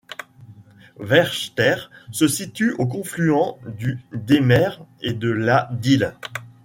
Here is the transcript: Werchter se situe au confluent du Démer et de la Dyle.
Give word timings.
Werchter 0.99 1.75
se 2.11 2.27
situe 2.27 2.71
au 2.79 2.87
confluent 2.87 3.53
du 3.77 3.99
Démer 4.13 4.69
et 5.03 5.13
de 5.13 5.29
la 5.29 5.69
Dyle. 5.73 6.15